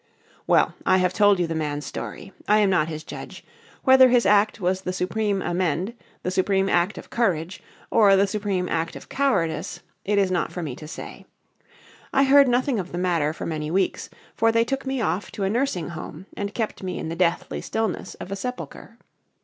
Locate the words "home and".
15.89-16.55